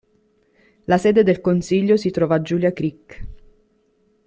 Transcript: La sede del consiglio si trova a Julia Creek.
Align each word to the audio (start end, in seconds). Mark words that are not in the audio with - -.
La 0.87 0.97
sede 0.97 1.21
del 1.23 1.41
consiglio 1.41 1.95
si 1.95 2.09
trova 2.09 2.37
a 2.37 2.39
Julia 2.39 2.73
Creek. 2.73 3.25